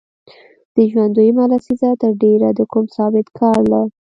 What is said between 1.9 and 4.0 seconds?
تر ډېره د کوم ثابت کار له